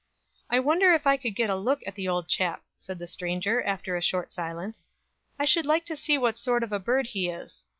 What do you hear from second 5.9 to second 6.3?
see